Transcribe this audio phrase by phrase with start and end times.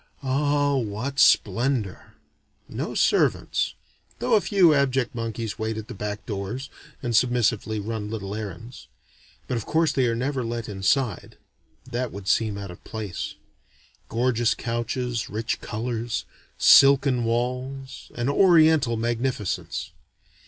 [0.23, 2.15] Ah what splendor!
[2.67, 3.75] No servants,
[4.17, 6.71] though a few abject monkeys wait at the back doors,
[7.03, 8.87] and submissively run little errands.
[9.47, 11.37] But of course they are never let inside:
[11.85, 13.35] they would seem out of place.
[14.09, 16.25] Gorgeous couches, rich colors,
[16.57, 19.91] silken walls, an oriental magnificence.